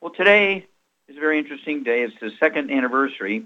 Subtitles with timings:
[0.00, 0.66] Well, today
[1.08, 2.02] is a very interesting day.
[2.02, 3.44] It's the second anniversary,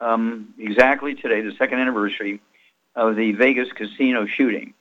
[0.00, 2.42] um, exactly today, the second anniversary
[2.94, 4.74] of the Vegas casino shooting.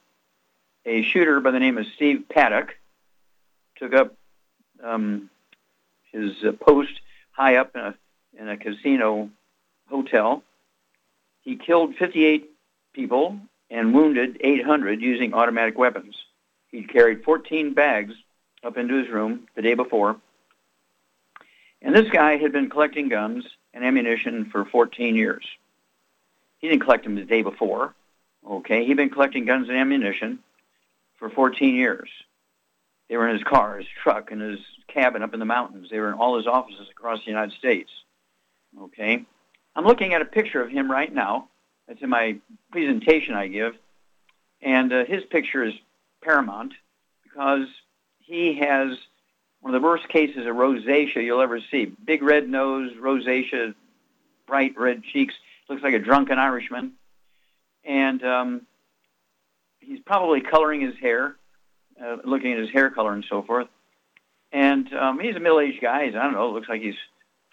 [0.87, 2.75] A shooter by the name of Steve Paddock
[3.75, 4.15] took up
[4.83, 5.29] um,
[6.11, 6.93] his uh, post
[7.31, 7.95] high up in a,
[8.39, 9.29] in a casino
[9.89, 10.43] hotel.
[11.41, 12.49] He killed 58
[12.93, 13.37] people
[13.69, 16.15] and wounded 800 using automatic weapons.
[16.69, 18.13] He carried 14 bags
[18.63, 20.17] up into his room the day before
[21.81, 25.45] and this guy had been collecting guns and ammunition for 14 years.
[26.59, 27.93] He didn't collect them the day before.
[28.49, 30.39] Okay, he'd been collecting guns and ammunition
[31.17, 32.09] for 14 years.
[33.09, 35.89] They were in his car, his truck, and his cabin up in the mountains.
[35.89, 37.89] They were in all his offices across the United States.
[38.81, 39.25] Okay,
[39.75, 41.47] I'm looking at a picture of him right now.
[41.87, 42.37] That's in my
[42.71, 43.75] presentation I give,
[44.61, 45.73] and uh, his picture is
[46.21, 46.73] paramount
[47.23, 47.67] because
[48.19, 48.97] he has
[49.61, 51.85] one of the worst cases of rosacea you'll ever see.
[51.85, 53.73] Big red nose, rosacea,
[54.45, 55.33] bright red cheeks,
[55.69, 56.93] looks like a drunken Irishman.
[57.83, 58.61] And um,
[59.87, 61.35] he's probably coloring his hair,
[62.03, 63.67] uh, looking at his hair color and so forth.
[64.51, 66.05] And um, he's a middle-aged guy.
[66.05, 66.95] He's, I don't know—it looks like he's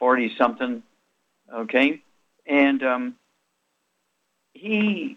[0.01, 0.83] 40-something,
[1.53, 2.03] okay?
[2.47, 3.17] And um,
[4.53, 5.17] he,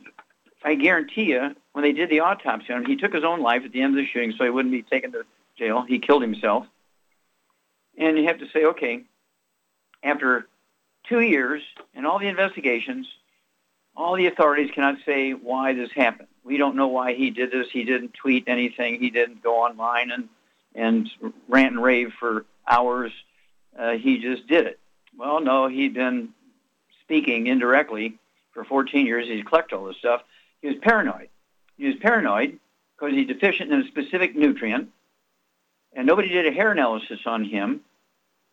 [0.63, 3.63] I guarantee you, when they did the autopsy on him, he took his own life
[3.63, 5.23] at the end of the shooting so he wouldn't be taken to
[5.57, 5.83] jail.
[5.87, 6.65] He killed himself.
[7.97, 9.03] And you have to say, okay,
[10.03, 10.47] after
[11.07, 11.61] two years
[11.95, 13.07] and all the investigations,
[13.95, 16.27] all the authorities cannot say why this happened.
[16.47, 17.67] We don't know why he did this.
[17.69, 19.01] He didn't tweet anything.
[19.01, 20.29] He didn't go online and,
[20.73, 21.09] and
[21.49, 23.11] rant and rave for hours.
[23.77, 24.79] Uh, he just did it.
[25.17, 26.29] Well, no, he'd been
[27.01, 28.17] speaking indirectly
[28.53, 29.27] for 14 years.
[29.27, 30.21] He's collected all this stuff.
[30.61, 31.27] He was paranoid.
[31.77, 32.59] He was paranoid
[32.95, 34.89] because he's deficient in a specific nutrient,
[35.93, 37.81] and nobody did a hair analysis on him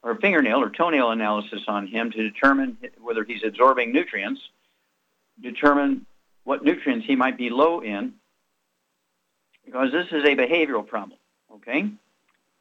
[0.03, 4.41] or fingernail or toenail analysis on him to determine whether he's absorbing nutrients,
[5.41, 6.07] determine
[6.45, 8.15] what nutrients he might be low in,
[9.65, 11.19] because this is a behavioral problem,
[11.55, 11.91] okay?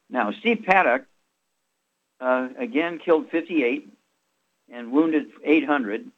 [0.10, 1.06] Now, Steve Paddock,
[2.20, 3.90] uh, again, killed 58
[4.72, 6.10] and wounded 800.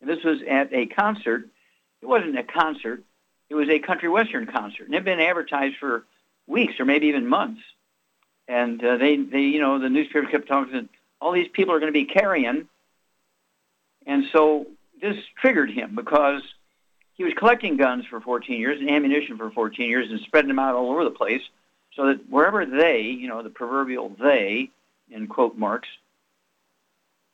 [0.00, 1.48] And this was at a concert.
[2.00, 3.02] It wasn't a concert.
[3.48, 4.84] It was a country western concert.
[4.84, 6.04] And it had been advertised for
[6.46, 7.60] weeks or maybe even months
[8.50, 10.88] and uh, they, they, you know, the newspaper kept talking that
[11.20, 12.68] all these people are going to be carrying,
[14.06, 14.66] and so
[15.00, 16.42] this triggered him because
[17.20, 20.58] he was collecting guns for 14 years and ammunition for 14 years and spreading them
[20.58, 21.42] out all over the place,
[21.92, 24.70] so that wherever they, you know, the proverbial they,
[25.10, 25.90] in quote marks,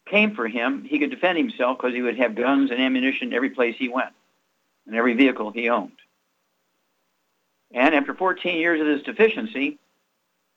[0.06, 3.50] came for him, he could defend himself because he would have guns and ammunition every
[3.50, 4.12] place he went,
[4.88, 5.92] and every vehicle he owned.
[7.70, 9.78] And after 14 years of this deficiency,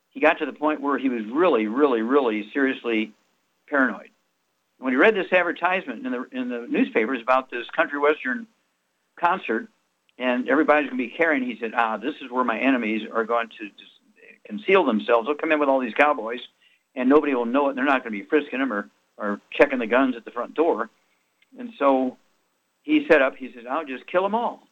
[0.10, 3.12] he got to the point where he was really, really, really seriously
[3.68, 4.10] paranoid.
[4.80, 8.48] When he read this advertisement in the in the newspapers about this country western
[9.20, 9.68] concert,
[10.18, 13.24] and everybody's going to be carrying, he said, "Ah, this is where my enemies are
[13.24, 13.70] going to
[14.46, 15.28] conceal themselves.
[15.28, 16.42] They'll come in with all these cowboys,
[16.96, 17.76] and nobody will know it.
[17.76, 20.54] They're not going to be frisking them or or checking the guns at the front
[20.54, 20.90] door."
[21.58, 22.18] And so
[22.84, 23.36] he set up.
[23.36, 24.68] He said, "I'll just kill them all,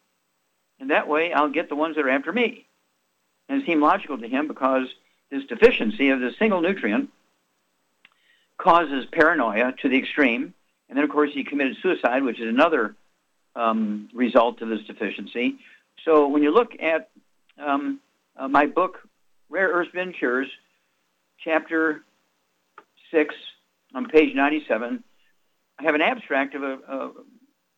[0.79, 2.65] and that way I'll get the ones that are after me."
[3.49, 4.88] And it seemed logical to him because
[5.29, 7.09] this deficiency of this single nutrient
[8.57, 10.53] causes paranoia to the extreme.
[10.89, 12.95] And then, of course, he committed suicide, which is another
[13.57, 15.56] um, result of this deficiency.
[16.06, 17.09] So when you look at
[17.57, 18.00] um,
[18.38, 19.00] uh, my book,
[19.50, 20.48] Rare Earth Ventures,
[21.44, 22.04] chapter
[23.12, 23.36] 6,
[23.95, 25.04] on page 97,
[25.80, 27.12] I have an abstract of an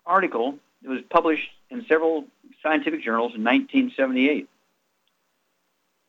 [0.05, 2.25] article that was published in several
[2.61, 4.49] scientific journals in 1978.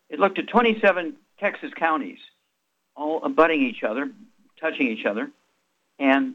[0.08, 2.19] It looked at 27 Texas counties,
[2.96, 4.11] all abutting each other,
[4.61, 5.31] touching each other,
[5.99, 6.34] and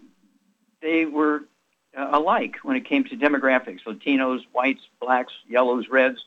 [0.82, 1.42] they were
[1.98, 3.84] uh, alike when it came to demographics.
[3.86, 6.24] Latinos, whites, blacks, yellows, reds.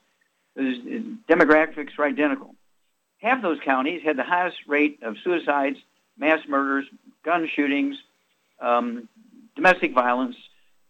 [0.57, 2.55] Demographics were identical.
[3.21, 5.79] Half those counties had the highest rate of suicides,
[6.17, 6.87] mass murders,
[7.25, 7.97] gun shootings,
[8.61, 9.09] um,
[9.57, 10.37] domestic violence,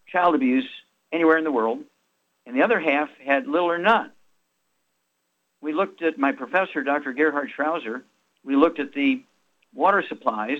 [0.07, 0.67] child abuse
[1.11, 1.83] anywhere in the world,
[2.45, 4.11] and the other half had little or none.
[5.61, 7.13] We looked at my professor, Dr.
[7.13, 8.03] Gerhard Schrauzer.
[8.43, 9.21] We looked at the
[9.73, 10.59] water supplies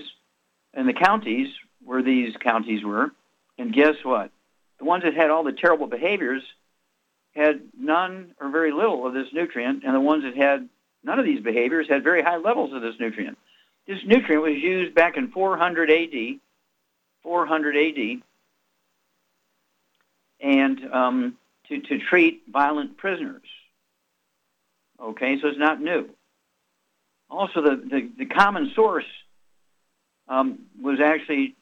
[0.74, 1.48] in the counties
[1.84, 3.10] where these counties were,
[3.58, 4.30] and guess what?
[4.78, 6.42] The ones that had all the terrible behaviors
[7.34, 10.68] had none or very little of this nutrient, and the ones that had
[11.04, 13.38] none of these behaviors had very high levels of this nutrient.
[13.86, 16.40] This nutrient was used back in 400 AD,
[17.22, 18.22] 400 AD,
[20.40, 21.36] and um,
[21.68, 23.42] to, to treat violent prisoners.
[25.00, 26.10] Okay, so it's not new.
[27.30, 29.06] Also, the, the, the common source
[30.28, 31.54] um, was actually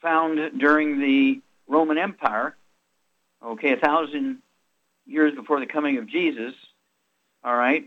[0.00, 2.56] found during the Roman Empire,
[3.44, 4.38] okay, a thousand
[5.06, 6.54] years before the coming of Jesus,
[7.44, 7.84] all right?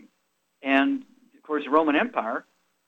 [0.61, 1.03] And,
[1.35, 2.45] of course, the Roman Empire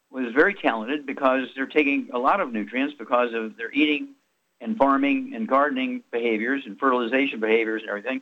[0.09, 4.09] was very talented because they're taking a lot of nutrients because of their eating
[4.59, 8.21] and farming and gardening behaviors and fertilization behaviors and everything.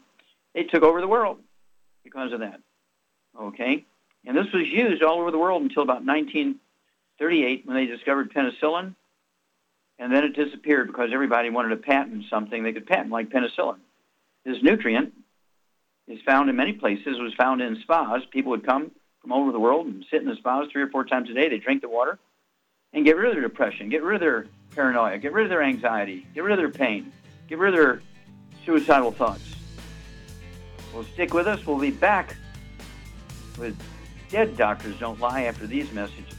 [0.54, 1.40] They took over the world
[2.04, 2.62] because of that.
[3.40, 3.86] Okay?
[4.25, 8.95] And this was used all over the world until about 1938 when they discovered penicillin.
[10.00, 13.80] And then it disappeared because everybody wanted to patent something they could patent, like penicillin.
[14.46, 15.13] This nutrient
[16.07, 17.18] is found in many places.
[17.19, 18.22] It was found in spas.
[18.31, 18.92] People would come
[19.22, 21.34] from all over the world and sit in the spas three or four times a
[21.34, 21.50] day.
[21.50, 22.18] They drink the water
[22.94, 25.62] and get rid of their depression, get rid of their paranoia, get rid of their
[25.62, 27.12] anxiety, get rid of their pain,
[27.48, 28.02] get rid of their
[28.66, 29.56] suicidal thoughts.
[30.94, 31.66] Well, stick with us.
[31.68, 32.36] We'll be back
[33.57, 33.78] with
[34.30, 36.38] Dead Doctors Don't Lie after these messages.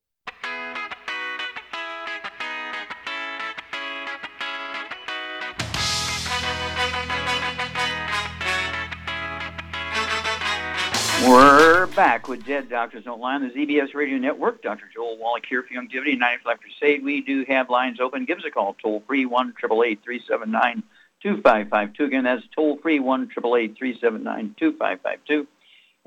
[11.27, 14.63] We're back with Dead Doctors Don't Lie on the ZBS Radio Network.
[14.63, 14.89] Dr.
[14.91, 17.03] Joel Wallach here for Youngevity 95 Crusade.
[17.03, 18.25] We do have lines open.
[18.25, 20.83] Give us a call, toll free, 1 379
[21.21, 22.03] 2552.
[22.03, 25.47] Again, that's toll free, 1 379 2552.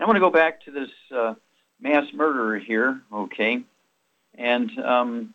[0.00, 1.34] I want to go back to this uh,
[1.80, 3.62] mass murderer here, okay?
[4.36, 5.34] And, um,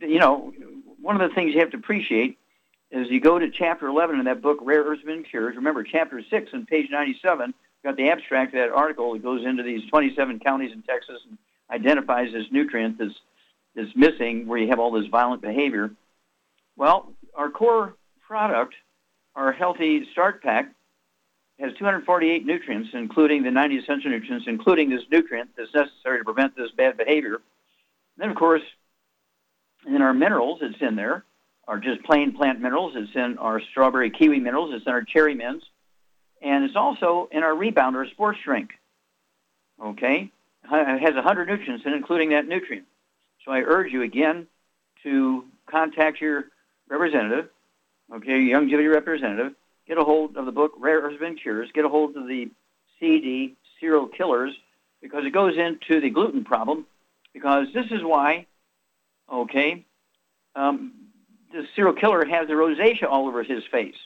[0.00, 0.54] you know,
[1.02, 2.38] one of the things you have to appreciate
[2.94, 5.56] is you go to chapter 11 in that book, Rare Earths and Cures.
[5.56, 9.12] Remember, chapter 6 on page 97, got the abstract of that article.
[9.12, 11.36] that goes into these 27 counties in Texas and
[11.70, 13.14] identifies this nutrient that's,
[13.74, 15.90] that's missing where you have all this violent behavior.
[16.76, 17.96] Well, our core
[18.26, 18.74] product,
[19.34, 20.72] our Healthy Start Pack,
[21.58, 26.56] has 248 nutrients, including the 90 essential nutrients, including this nutrient that's necessary to prevent
[26.56, 27.34] this bad behavior.
[27.34, 27.42] And
[28.18, 28.62] then, of course,
[29.86, 31.24] in our minerals, it's in there
[31.66, 32.92] are just plain plant minerals.
[32.96, 34.74] It's in our strawberry kiwi minerals.
[34.74, 35.64] It's in our cherry mints.
[36.42, 38.70] And it's also in our rebounder sports drink.
[39.82, 40.30] Okay?
[40.70, 42.86] It has 100 nutrients in including that nutrient.
[43.44, 44.46] So I urge you again
[45.02, 46.44] to contact your
[46.88, 47.48] representative,
[48.14, 49.54] okay, your Youngevity representative.
[49.86, 51.70] Get a hold of the book Rare Earths and Cures.
[51.72, 52.50] Get a hold of the
[52.98, 54.54] CD Serial Killers
[55.02, 56.86] because it goes into the gluten problem.
[57.34, 58.46] Because this is why,
[59.30, 59.84] okay,
[60.54, 60.92] um,
[61.54, 63.96] the serial killer has the rosacea all over his face.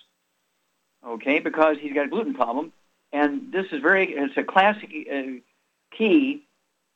[1.07, 2.73] Okay, because he's got a gluten problem,
[3.13, 5.23] and this is very it's a classic uh,
[5.97, 6.45] key,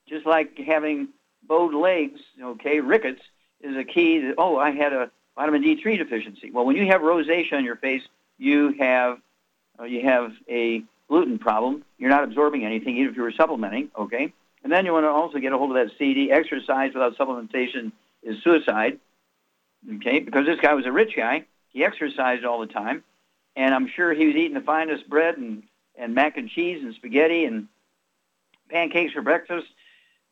[0.09, 1.09] just like having
[1.47, 2.21] bowed legs.
[2.41, 3.23] Okay, rickets
[3.61, 4.19] is a key.
[4.19, 6.51] That, oh, I had a vitamin D3 deficiency.
[6.51, 8.03] Well, when you have rosacea on your face,
[8.39, 9.19] you have
[9.81, 11.85] uh, you have a gluten problem.
[11.97, 13.91] You're not absorbing anything, even if you were supplementing.
[13.97, 14.33] Okay,
[14.65, 16.31] and then you want to also get a hold of that CD.
[16.31, 17.93] Exercise without supplementation
[18.25, 18.99] is suicide.
[19.97, 21.45] Okay, because this guy was a rich guy.
[21.69, 23.03] He exercised all the time,
[23.57, 25.65] and I'm sure he was eating the finest bread and
[25.97, 27.69] and mac and cheese and spaghetti and
[28.71, 29.67] pancakes for breakfast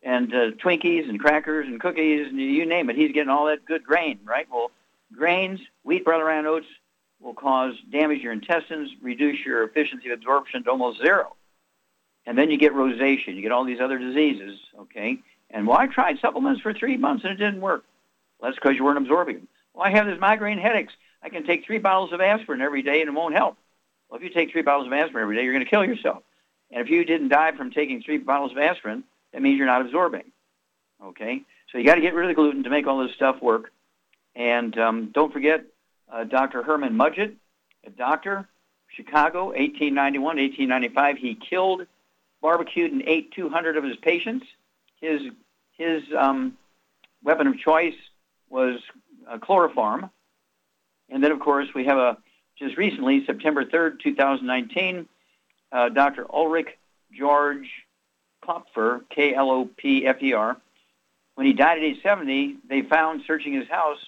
[0.02, 2.96] and uh, Twinkies and crackers and cookies and you name it.
[2.96, 4.46] He's getting all that good grain, right?
[4.50, 4.70] Well,
[5.12, 6.66] grains, wheat, barley, and oats
[7.20, 11.36] will cause damage your intestines, reduce your efficiency of absorption to almost zero.
[12.26, 13.34] And then you get rosacea.
[13.34, 15.18] You get all these other diseases, okay?
[15.50, 17.84] And well, I tried supplements for three months and it didn't work.
[18.40, 19.48] Well, that's because you weren't absorbing them.
[19.74, 20.92] Well, I have these migraine headaches.
[21.22, 23.56] I can take three bottles of aspirin every day and it won't help.
[24.08, 26.22] Well, if you take three bottles of aspirin every day, you're going to kill yourself.
[26.70, 29.82] And if you didn't die from taking three bottles of aspirin, that means you're not
[29.82, 30.24] absorbing.
[31.04, 31.42] Okay?
[31.70, 33.72] So you got to get rid of the gluten to make all this stuff work.
[34.34, 35.64] And um, don't forget
[36.10, 36.62] uh, Dr.
[36.62, 37.34] Herman Mudgett,
[37.84, 38.48] a doctor,
[38.88, 41.16] Chicago, 1891, 1895.
[41.18, 41.86] He killed,
[42.40, 44.46] barbecued, and ate 200 of his patients.
[45.00, 45.22] His
[45.76, 46.58] his um,
[47.22, 47.94] weapon of choice
[48.50, 48.80] was
[49.30, 50.10] uh, chloroform.
[51.08, 52.18] And then, of course, we have a
[52.58, 55.08] just recently, September 3rd, 2019,
[55.72, 56.26] uh, Dr.
[56.30, 56.68] Ulrich
[57.10, 57.68] George
[58.44, 60.56] Klopfer, K-L-O-P-F-E-R.
[61.36, 63.98] When he died at age 70, they found, searching his house,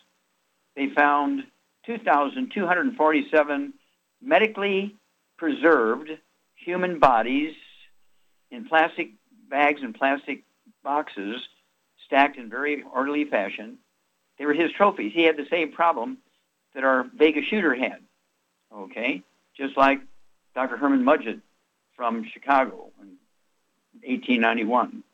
[0.77, 1.45] they found
[1.87, 3.73] 2,247
[4.21, 4.97] medically
[5.39, 6.11] preserved
[6.55, 7.55] human bodies
[8.51, 9.13] in plastic
[9.49, 10.45] bags and plastic
[10.85, 11.41] boxes
[12.07, 13.79] stacked in very orderly fashion
[14.43, 15.13] they were his trophies.
[15.15, 16.19] He had the same problem
[16.75, 18.01] that our Vegas shooter had.
[18.75, 19.23] Okay,
[19.57, 20.01] just like
[20.53, 20.77] Dr.
[20.77, 21.41] Herman Mudgett
[21.95, 23.19] from Chicago in
[24.03, 25.05] 1891.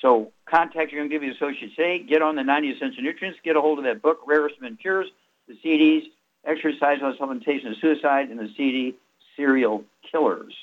[0.00, 1.98] So contact your Youngevity associate today.
[1.98, 3.38] Get on the 90 essential nutrients.
[3.44, 5.08] Get a hold of that book, Rare Earths and Cures,
[5.46, 6.04] the CDs,
[6.46, 8.94] Exercise on Supplementation of Suicide, and the CD,
[9.36, 10.54] Serial Killers.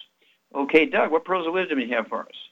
[0.55, 2.46] Okay, Doug, what pearls of wisdom do you have for us?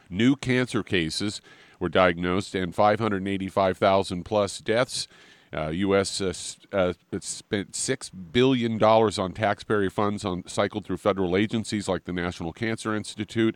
[0.09, 1.41] new cancer cases
[1.81, 5.09] were diagnosed and 585,000 plus deaths.
[5.53, 6.19] Uh, U.S.
[6.21, 6.33] Uh,
[6.73, 12.13] uh, spent six billion dollars on taxpayer funds on cycled through federal agencies like the
[12.13, 13.55] National Cancer Institute.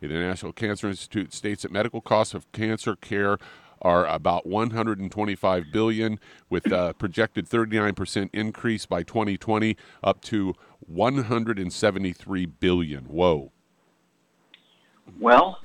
[0.00, 3.38] The National Cancer Institute states that medical costs of cancer care
[3.80, 10.54] are about 125 billion, with a projected 39% increase by 2020, up to
[10.86, 13.04] 173 billion.
[13.04, 13.50] Whoa.
[15.18, 15.58] Well,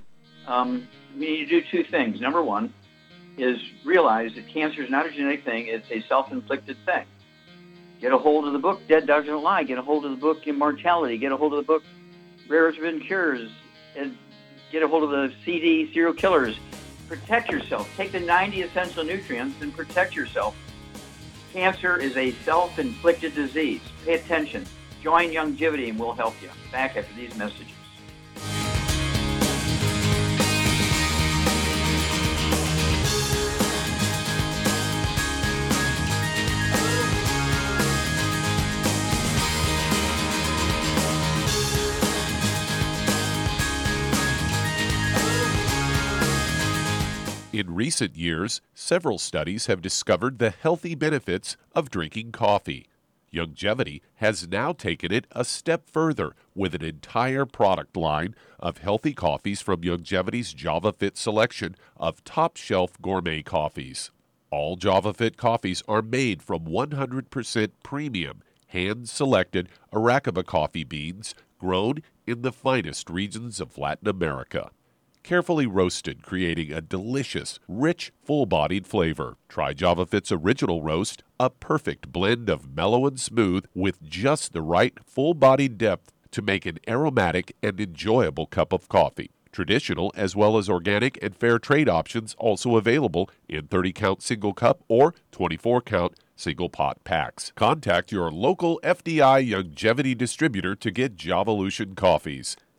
[0.48, 2.20] um, we need to do two things.
[2.20, 2.74] Number one
[3.38, 7.06] is realize that cancer is not a genetic thing; it's a self-inflicted thing.
[8.00, 9.64] Get a hold of the book Dead Doctors Don't Lie.
[9.64, 11.18] Get a hold of the book Immortality.
[11.18, 11.84] Get a hold of the book
[12.48, 13.50] Rare Forbidden Cures.
[13.96, 14.18] And
[14.72, 16.58] get a hold of the CD Serial Killers.
[17.08, 17.90] Protect yourself.
[17.96, 20.56] Take the 90 essential nutrients and protect yourself.
[21.54, 23.82] Cancer is a self-inflicted disease.
[24.06, 24.66] Pay attention.
[25.02, 26.50] Join Youngevity and we'll help you.
[26.72, 27.77] Back after these messages.
[47.78, 52.88] Recent years, several studies have discovered the healthy benefits of drinking coffee.
[53.32, 59.14] Youngevity has now taken it a step further with an entire product line of healthy
[59.14, 64.10] coffees from Youngevity's JavaFit selection of top shelf gourmet coffees.
[64.50, 72.42] All JavaFit coffees are made from 100% premium, hand selected Arabica coffee beans grown in
[72.42, 74.72] the finest regions of Latin America
[75.28, 79.36] carefully roasted, creating a delicious, rich, full bodied flavor.
[79.50, 84.98] Try JavaFit's original roast, a perfect blend of mellow and smooth with just the right
[85.06, 89.30] full bodied depth to make an aromatic and enjoyable cup of coffee.
[89.52, 94.54] Traditional as well as organic and fair trade options also available in 30 count single
[94.54, 97.52] cup or 24 count single pot packs.
[97.58, 102.56] Contact your local FDI Youngevity distributor to get Javalution coffees.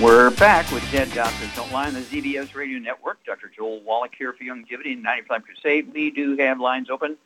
[0.00, 3.22] We're back with Dead Doctors Don't Lie on the ZBS Radio Network.
[3.24, 3.52] Dr.
[3.54, 5.92] Joel Wallach here for Youngevity and 95 Crusade.
[5.92, 7.18] We do have lines open.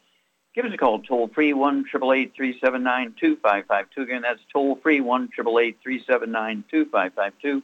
[0.55, 4.03] Give us a call, toll free, 1 379 2552.
[4.03, 7.63] Again, that's toll free, 1 379 2552.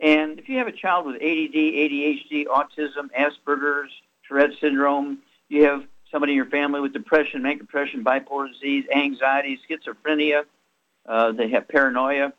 [0.00, 3.92] And if you have a child with ADD, ADHD, autism, Asperger's,
[4.26, 5.18] Tourette syndrome,
[5.48, 10.44] you have somebody in your family with depression, manic depression, bipolar disease, anxiety, schizophrenia,
[11.06, 12.32] uh, they have paranoia,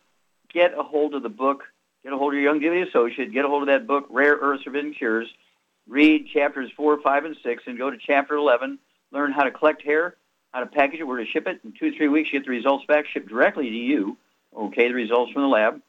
[0.54, 1.64] get a hold of the book,
[2.04, 4.64] get a hold of your Youngevity associate, get a hold of that book, Rare Earths
[4.64, 5.28] Forbidden Cures,
[5.88, 8.80] read chapters 4, 5, and 6, and go to chapter 11,
[9.12, 10.16] learn how to collect hair,
[10.52, 11.60] how to package it, where to ship it.
[11.64, 14.18] In two, three weeks, you get the results back, shipped directly to you,
[14.56, 15.82] okay, the results from the lab.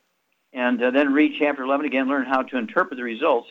[0.53, 3.49] And uh, then read chapter 11 again, learn how to interpret the results.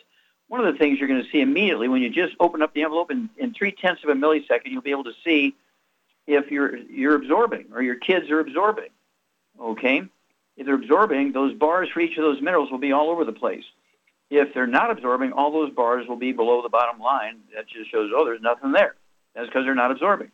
[0.47, 2.83] one of the things you're going to see immediately when you just open up the
[2.83, 5.55] envelope in, in three tenths of a millisecond, you'll be able to see
[6.27, 8.89] if you're you're absorbing or your kids are absorbing.
[9.59, 10.03] Okay,
[10.61, 13.31] if they're absorbing, those bars for each of those minerals will be all over the
[13.31, 13.63] place.
[14.29, 17.39] If they're not absorbing, all those bars will be below the bottom line.
[17.55, 18.93] That just shows, oh, there's nothing there.
[19.33, 20.29] That's because they're not absorbing.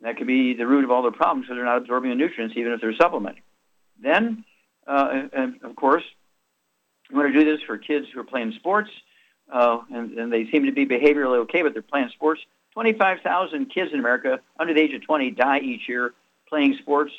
[0.00, 2.54] That could be the root of all their problems because they're not absorbing the nutrients,
[2.56, 3.42] even if they're supplementing.
[4.02, 4.46] Then,
[4.86, 6.04] uh, and of course,
[7.10, 8.88] you want to do this for kids who are playing sports,
[9.52, 12.40] uh, and, and they seem to be behaviorally okay, but they're playing sports.
[12.72, 16.14] 25,000 kids in America under the age of 20 die each year
[16.48, 17.12] playing sports,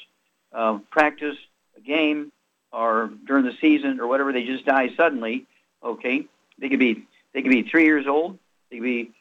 [0.53, 1.35] uh, practice,
[1.85, 2.31] game,
[2.71, 4.31] or during the season, or whatever.
[4.31, 5.45] They just die suddenly.
[5.83, 6.25] Okay,
[6.59, 8.37] they could be they could be three years old,
[8.69, 9.11] they could be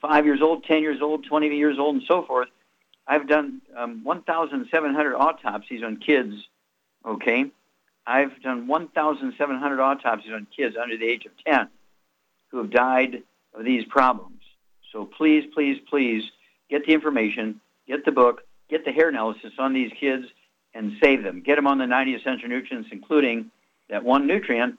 [0.00, 2.48] five years old, ten years old, twenty years old, and so forth.
[3.06, 6.34] I've done um, 1,700 autopsies on kids.
[7.06, 7.50] Okay,
[8.06, 11.68] I've done 1,700 autopsies on kids under the age of 10
[12.50, 13.22] who have died
[13.54, 14.40] of these problems.
[14.92, 16.24] So please, please, please
[16.70, 20.26] get the information, get the book, get the hair analysis on these kids,
[20.78, 21.40] and save them.
[21.40, 23.50] Get them on the 90 essential nutrients, including
[23.90, 24.78] that one nutrient.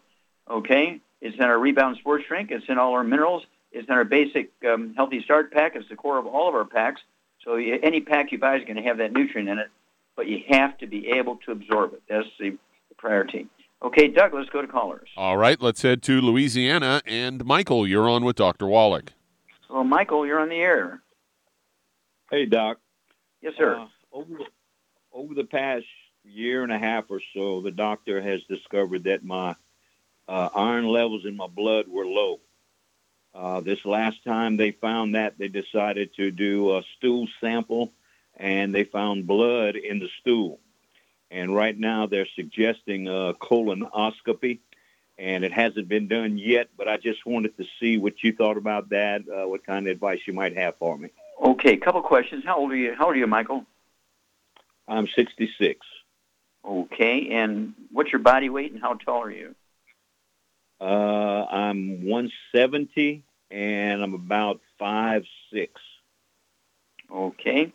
[0.49, 2.51] Okay, it's in our Rebound Sports Drink.
[2.51, 3.43] It's in all our minerals.
[3.73, 5.75] It's in our basic um, Healthy Start pack.
[5.75, 7.01] It's the core of all of our packs.
[7.43, 9.67] So you, any pack you buy is going to have that nutrient in it,
[10.15, 12.01] but you have to be able to absorb it.
[12.09, 13.47] That's the, the priority.
[13.83, 15.09] Okay, Doug, let's go to callers.
[15.17, 17.01] All right, let's head to Louisiana.
[17.05, 18.67] And Michael, you're on with Dr.
[18.67, 19.11] Wallach.
[19.69, 21.01] Well, Michael, you're on the air.
[22.31, 22.79] Hey, Doc.
[23.41, 23.75] Yes, sir.
[23.75, 24.45] Uh, over, the,
[25.19, 25.85] over the past
[26.23, 29.53] year and a half or so, the doctor has discovered that my
[30.29, 32.39] uh, iron levels in my blood were low.
[33.35, 37.91] Uh, this last time they found that, they decided to do a stool sample,
[38.37, 40.59] and they found blood in the stool.
[41.29, 44.59] And right now they're suggesting a colonoscopy,
[45.17, 46.69] and it hasn't been done yet.
[46.77, 49.23] But I just wanted to see what you thought about that.
[49.27, 51.09] Uh, what kind of advice you might have for me.
[51.43, 52.45] Okay, a couple questions.
[52.45, 52.95] How old are you?
[52.95, 53.65] How old are you, Michael?
[54.89, 55.79] I'm 66.
[56.65, 59.55] Okay, and what's your body weight and how tall are you?
[60.81, 60.83] Uh,
[61.45, 65.23] I'm 170 and I'm about five
[65.53, 65.79] six.
[67.11, 67.71] Okay.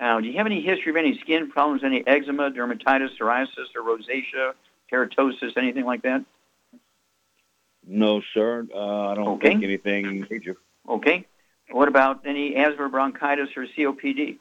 [0.00, 3.82] Now, do you have any history of any skin problems, any eczema, dermatitis, psoriasis, or
[3.82, 4.54] rosacea,
[4.92, 6.24] keratosis, anything like that?
[7.86, 8.66] No, sir.
[8.74, 9.50] Uh, I don't Okay.
[9.50, 10.56] think anything major.
[10.88, 11.26] Okay.
[11.70, 14.38] What about any asthma, bronchitis, or COPD?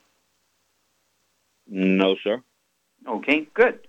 [1.72, 2.44] No, sir.
[3.08, 3.80] Okay, good.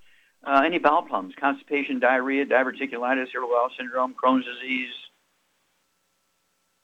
[0.44, 4.90] Uh, any bowel problems, constipation, diarrhea, diverticulitis, irritable bowel syndrome, Crohn's disease?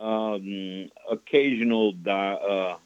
[0.01, 2.77] Um, occasional di- uh,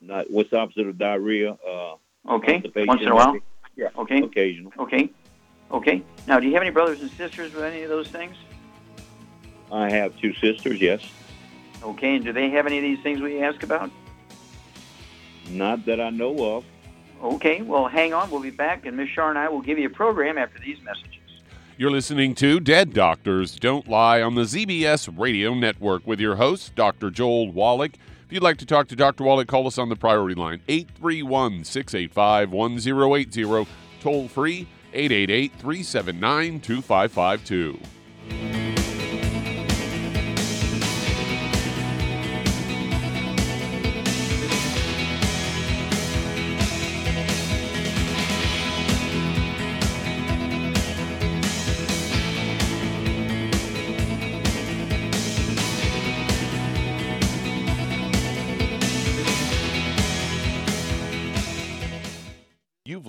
[0.00, 1.52] not what's the opposite of diarrhea?
[1.52, 1.94] Uh,
[2.28, 3.36] Okay, once in a while.
[3.76, 3.88] Yeah.
[3.98, 4.72] Okay, Occasional.
[4.78, 5.10] okay,
[5.72, 6.02] okay.
[6.28, 8.36] Now, do you have any brothers and sisters with any of those things?
[9.72, 10.80] I have two sisters.
[10.80, 11.02] Yes.
[11.82, 13.90] Okay, and do they have any of these things we ask about?
[15.50, 16.64] Not that I know of.
[17.22, 18.30] Okay, well, hang on.
[18.30, 20.82] We'll be back, and Miss Shar and I will give you a program after these
[20.82, 21.12] messages.
[21.78, 26.74] You're listening to Dead Doctors Don't Lie on the ZBS Radio Network with your host,
[26.74, 27.10] Dr.
[27.10, 27.94] Joel Wallach.
[28.26, 29.24] If you'd like to talk to Dr.
[29.24, 33.66] Wallach, call us on the priority line, 831 685 1080,
[34.00, 38.61] toll free, 888 379 2552.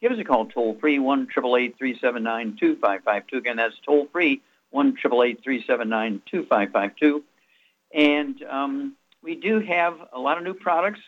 [0.00, 3.36] Give us a call toll free, 1 379 2552.
[3.36, 7.24] Again, that's toll free, 1 379 2552.
[7.92, 11.00] And um, we do have a lot of new products.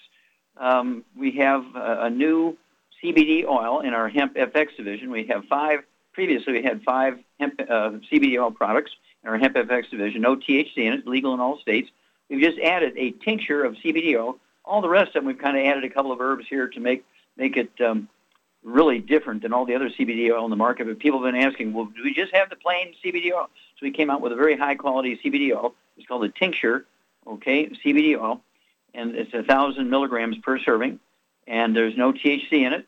[0.56, 2.56] Um, we have a, a, new
[3.02, 5.10] CBD oil in our Hemp FX division.
[5.10, 5.80] We have five,
[6.12, 8.90] previously we had five hemp uh, CBD oil products
[9.22, 11.90] in our Hemp FX division, no THC in it, legal in all states.
[12.28, 14.38] We've just added a tincture of CBD oil.
[14.64, 16.80] All the rest of them, we've kind of added a couple of herbs here to
[16.80, 17.04] make
[17.36, 18.08] make it um,
[18.62, 20.86] really different than all the other CBD oil in the market.
[20.86, 23.48] But people have been asking, well, do we just have the plain CBD oil?
[23.78, 25.74] So we came out with a very high quality CBD oil.
[25.96, 26.86] It's called a tincture,
[27.26, 28.42] okay, CBD oil,
[28.94, 31.00] and it's a thousand milligrams per serving,
[31.46, 32.86] and there's no THC in it.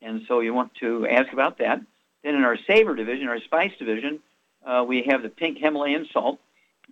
[0.00, 1.80] And so you want to ask about that.
[2.22, 4.20] Then in our savor division, our spice division,
[4.64, 6.38] uh, we have the pink Himalayan salt.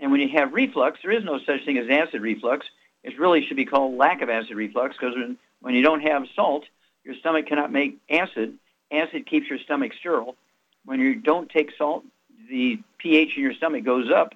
[0.01, 2.67] And when you have reflux, there is no such thing as acid reflux.
[3.03, 6.25] It really should be called lack of acid reflux because when, when you don't have
[6.35, 6.65] salt,
[7.07, 8.59] your stomach cannot make acid.
[8.91, 10.37] Acid keeps your stomach sterile.
[10.85, 12.05] When you don't take salt,
[12.51, 14.35] the pH in your stomach goes up.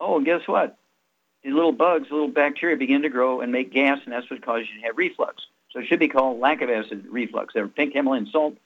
[0.00, 0.76] Oh, and guess what?
[1.42, 4.44] The little bugs, the little bacteria begin to grow and make gas, and that's what
[4.44, 5.42] causes you to have reflux.
[5.72, 7.54] So it should be called lack of acid reflux.
[7.54, 8.56] They're pink Himalayan salt.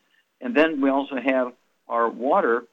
[0.41, 1.53] And then we also have
[1.89, 2.65] our water,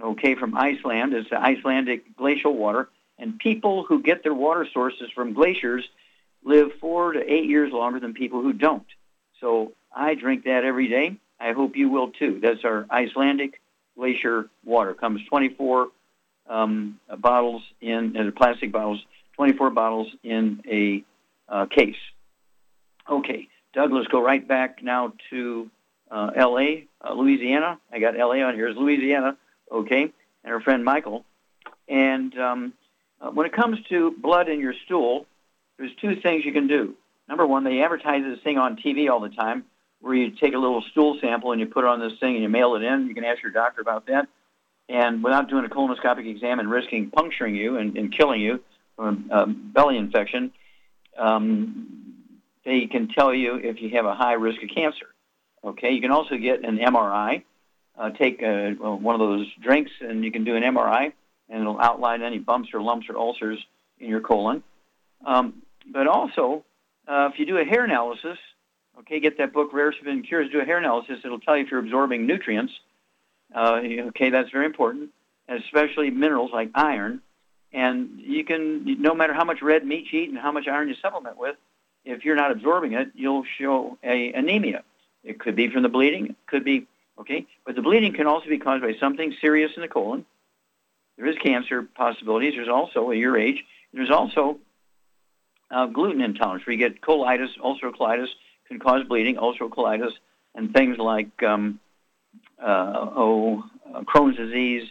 [0.00, 1.14] okay, from Iceland.
[1.14, 2.90] It's the Icelandic glacial water.
[3.18, 5.88] And people who get their water sources from glaciers
[6.44, 8.86] live four to eight years longer than people who don't.
[9.40, 11.16] So I drink that every day.
[11.38, 12.40] I hope you will too.
[12.42, 13.60] That's our Icelandic
[13.96, 14.94] glacier water.
[14.94, 15.88] Comes 24
[16.48, 19.00] um, bottles in, in plastic bottles,
[19.34, 21.04] 24 bottles in a
[21.48, 21.96] uh, case.
[23.08, 25.70] Okay, Doug, let's go right back now to
[26.10, 27.78] uh, L.A., uh, Louisiana.
[27.92, 28.42] I got L.A.
[28.42, 28.68] on here.
[28.68, 29.36] It's Louisiana,
[29.70, 30.12] okay,
[30.44, 31.24] and our friend Michael.
[31.88, 32.72] And um,
[33.20, 35.26] uh, when it comes to blood in your stool,
[35.78, 36.94] there's two things you can do.
[37.28, 39.64] Number one, they advertise this thing on TV all the time
[40.06, 42.42] where you take a little stool sample and you put it on this thing and
[42.42, 43.08] you mail it in.
[43.08, 44.28] You can ask your doctor about that.
[44.88, 48.62] And without doing a colonoscopic exam and risking puncturing you and, and killing you
[48.94, 50.52] from a belly infection,
[51.18, 52.14] um,
[52.64, 55.06] they can tell you if you have a high risk of cancer.
[55.64, 57.42] Okay, you can also get an MRI.
[57.98, 61.12] Uh, take a, one of those drinks and you can do an MRI
[61.48, 63.58] and it'll outline any bumps or lumps or ulcers
[63.98, 64.62] in your colon.
[65.24, 66.64] Um, but also,
[67.08, 68.38] uh, if you do a hair analysis,
[68.98, 70.50] Okay, get that book, Rare Forbidden Cures.
[70.50, 71.20] Do a hair analysis.
[71.24, 72.72] It'll tell you if you're absorbing nutrients.
[73.54, 75.10] Uh, okay, that's very important,
[75.48, 77.20] especially minerals like iron.
[77.72, 80.88] And you can, no matter how much red meat you eat and how much iron
[80.88, 81.56] you supplement with,
[82.04, 84.82] if you're not absorbing it, you'll show a anemia.
[85.22, 86.26] It could be from the bleeding.
[86.26, 86.86] It could be,
[87.20, 90.24] okay, but the bleeding can also be caused by something serious in the colon.
[91.18, 92.54] There is cancer possibilities.
[92.54, 94.58] There's also, at your age, there's also
[95.70, 98.28] uh, gluten intolerance, where you get colitis, ulcerative colitis,
[98.68, 100.12] can cause bleeding, ulcerative colitis,
[100.54, 101.80] and things like um,
[102.60, 104.88] uh, oh, uh, Crohn's disease,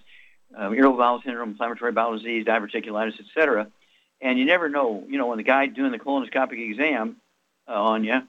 [0.57, 3.67] uh, irritable bowel syndrome, inflammatory bowel disease, diverticulitis, etc.
[4.21, 7.17] And you never know, you know, when the guy doing the colonoscopic exam
[7.67, 8.21] uh, on you,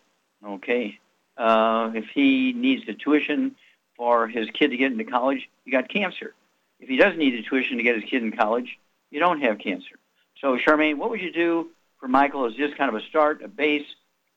[0.44, 0.98] okay,
[1.36, 3.56] uh, if he needs the tuition
[3.96, 6.34] for his kid to get into college, you got cancer.
[6.80, 8.78] If he doesn't need the tuition to get his kid in college,
[9.10, 9.96] you don't have cancer.
[10.40, 13.48] So, Charmaine, what would you do for Michael as just kind of a start, a
[13.48, 13.86] base,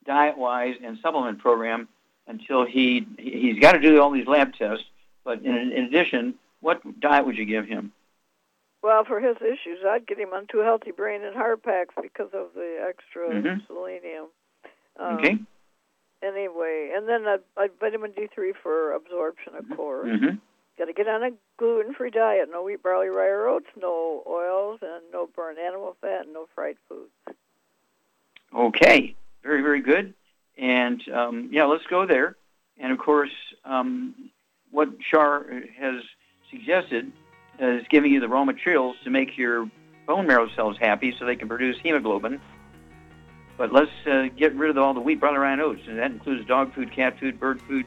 [0.06, 1.88] diet-wise, and supplement program
[2.28, 4.86] until he he's got to do all these lab tests.
[5.24, 7.92] But in, in addition, what diet would you give him?
[8.82, 12.30] Well, for his issues, I'd get him on two healthy brain and heart packs because
[12.34, 13.68] of the extra Mhm.
[13.68, 14.28] selenium.
[14.98, 15.38] Um, Okay.
[16.22, 20.08] Anyway, and then I'd, I'd vitamin D3 for absorption, of course.
[20.10, 20.36] Mm-hmm.
[20.78, 22.50] Got to get on a gluten-free diet.
[22.52, 23.68] No wheat, barley, rye, or oats.
[23.78, 27.12] No oils, and no burnt animal fat, and no fried foods.
[28.54, 29.16] Okay.
[29.44, 30.14] Very, very good.
[30.58, 32.36] And um, yeah, let's go there.
[32.78, 33.32] And of course,
[33.66, 34.32] um,
[34.72, 35.46] what Char
[35.78, 36.02] has
[36.50, 37.12] suggested
[37.60, 39.70] is giving you the raw materials to make your
[40.08, 42.42] bone marrow cells happy so they can produce hemoglobin.
[43.58, 45.82] But let's uh, get rid of all the wheat, rye, and oats.
[45.88, 47.86] And that includes dog food, cat food, bird food,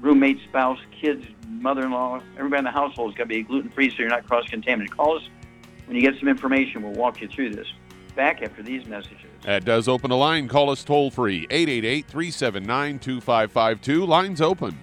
[0.00, 2.20] roommate, spouse, kids, mother-in-law.
[2.36, 4.94] Everybody in the household has got to be gluten-free so you're not cross-contaminated.
[4.94, 5.22] Call us
[5.86, 6.82] when you get some information.
[6.82, 7.66] We'll walk you through this.
[8.14, 9.30] Back after these messages.
[9.46, 10.48] That does open a line.
[10.48, 14.04] Call us toll free 888 379 2552.
[14.04, 14.76] Lines open.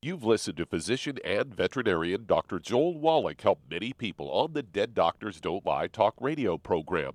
[0.00, 2.60] You've listened to physician and veterinarian Dr.
[2.60, 7.14] Joel Wallach help many people on the Dead Doctors Don't Lie talk radio program.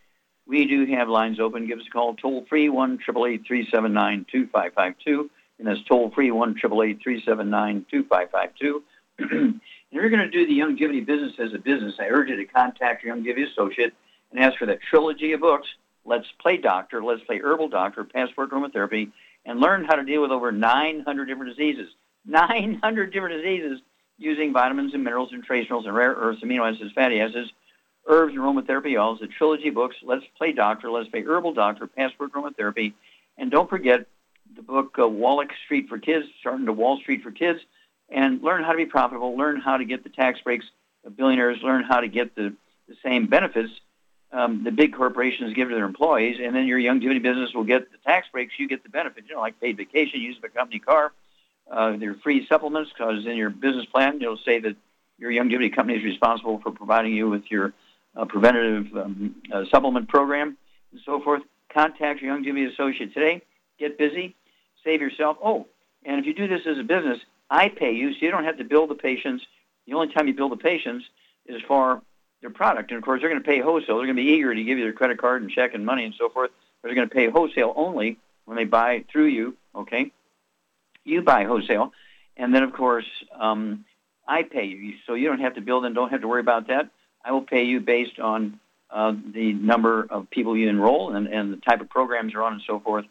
[0.47, 1.67] We do have lines open.
[1.67, 5.29] Give us a call toll free, 1 379 2552.
[5.59, 9.59] And that's toll free, 1 379 2552.
[9.91, 12.45] If you're going to do the Youngevity business as a business, I urge you to
[12.45, 13.93] contact your Youngevity associate
[14.31, 15.67] and ask for that trilogy of books,
[16.05, 19.11] Let's Play Doctor, Let's Play Herbal Doctor, Passport Aromatherapy,
[19.45, 21.89] and learn how to deal with over 900 different diseases.
[22.25, 23.81] 900 different diseases
[24.17, 27.51] using vitamins and minerals and trace minerals and rare earths, amino acids, fatty acids,
[28.07, 32.33] herbs and aromatherapy oils, the trilogy books, Let's Play Doctor, Let's Play Herbal Doctor, Passport
[32.33, 32.93] Aromatherapy,
[33.37, 34.07] and don't forget
[34.55, 37.59] the book uh, Wallach Street for Kids, starting to Wall Street for Kids,
[38.09, 40.65] and learn how to be profitable, learn how to get the tax breaks
[41.05, 42.53] of billionaires, learn how to get the,
[42.87, 43.71] the same benefits
[44.33, 47.63] um, the big corporations give to their employees, and then your young Youngevity business will
[47.63, 50.49] get the tax breaks, you get the benefits, you know, like paid vacation, use a
[50.49, 51.11] company car,
[51.69, 54.75] uh, their free supplements, because in your business plan, you'll say that
[55.17, 57.73] your young Youngevity company is responsible for providing you with your
[58.15, 60.57] uh, preventative um, uh, supplement program
[60.91, 61.41] and so forth.
[61.73, 63.41] Contact your Youngevity associate today.
[63.79, 64.35] Get busy.
[64.83, 65.37] Save yourself.
[65.43, 65.67] Oh,
[66.03, 68.57] and if you do this as a business, I pay you, so you don't have
[68.57, 69.45] to bill the patients.
[69.87, 71.05] The only time you bill the patients
[71.45, 72.01] is for
[72.41, 72.91] their product.
[72.91, 73.97] And of course, they're going to pay wholesale.
[73.97, 76.05] They're going to be eager to give you their credit card and check and money
[76.05, 76.51] and so forth.
[76.81, 79.55] But they're going to pay wholesale only when they buy through you.
[79.75, 80.11] Okay,
[81.03, 81.93] you buy wholesale,
[82.35, 83.05] and then of course
[83.39, 83.85] um,
[84.27, 86.67] I pay you, so you don't have to build and don't have to worry about
[86.67, 86.89] that.
[87.23, 88.59] I will pay you based on
[88.89, 92.53] uh, the number of people you enroll and, and the type of programs you're on
[92.53, 93.05] and so forth,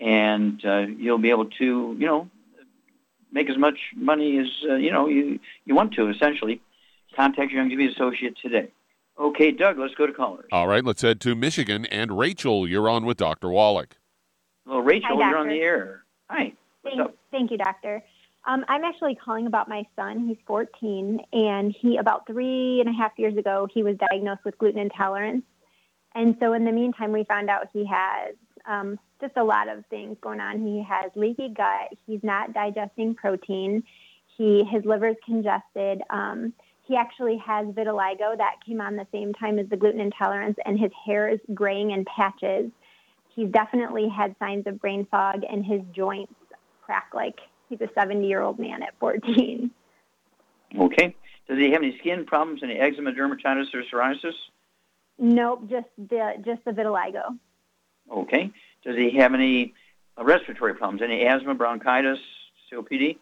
[0.00, 2.30] and uh, you'll be able to, you know,
[3.32, 6.62] make as much money as uh, you know you you want to essentially
[7.18, 8.70] Contact your Youngevity associate today.
[9.18, 10.46] Okay, Doug, let's go to callers.
[10.52, 11.84] All right, let's head to Michigan.
[11.86, 13.48] And Rachel, you're on with Dr.
[13.48, 13.96] Wallach.
[14.64, 16.04] Well, Rachel, Hi, you're on the air.
[16.30, 16.52] Hi.
[16.82, 17.16] What's thank, up?
[17.32, 18.04] thank you, doctor.
[18.48, 20.26] Um, I'm actually calling about my son.
[20.26, 24.56] He's 14, and he about three and a half years ago he was diagnosed with
[24.56, 25.44] gluten intolerance.
[26.14, 28.34] And so, in the meantime, we found out he has
[28.66, 30.66] um, just a lot of things going on.
[30.66, 31.92] He has leaky gut.
[32.06, 33.82] He's not digesting protein.
[34.38, 36.00] He his liver's congested.
[36.08, 36.54] Um,
[36.86, 40.80] he actually has vitiligo that came on the same time as the gluten intolerance, and
[40.80, 42.70] his hair is graying in patches.
[43.36, 46.32] He's definitely had signs of brain fog, and his joints
[46.80, 49.70] crack like he's a 70 year old man at 14.
[50.78, 51.16] Okay.
[51.48, 54.34] Does he have any skin problems, any eczema, dermatitis, or psoriasis?
[55.18, 57.38] Nope, just the just the vitiligo.
[58.10, 58.52] Okay.
[58.84, 59.74] Does he have any
[60.22, 62.18] respiratory problems, any asthma, bronchitis,
[62.70, 63.16] COPD?